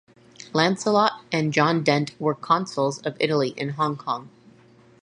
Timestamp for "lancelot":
0.51-1.23